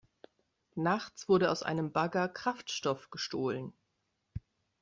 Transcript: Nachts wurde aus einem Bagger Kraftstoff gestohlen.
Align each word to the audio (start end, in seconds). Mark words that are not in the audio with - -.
Nachts 0.73 1.29
wurde 1.29 1.51
aus 1.51 1.61
einem 1.61 1.91
Bagger 1.91 2.27
Kraftstoff 2.27 3.11
gestohlen. 3.11 3.71